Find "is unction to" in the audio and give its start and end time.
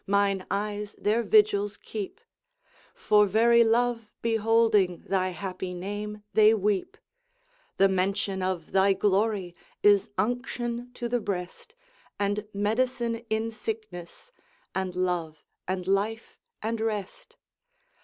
9.83-11.07